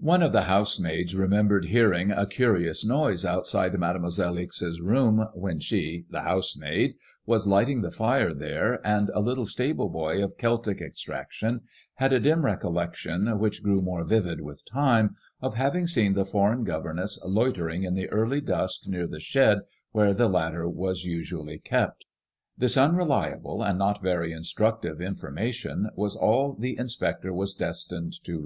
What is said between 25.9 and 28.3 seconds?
was all the inspector was destined to \ l8o